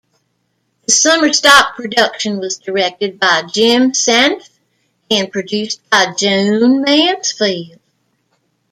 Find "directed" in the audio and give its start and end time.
2.57-3.19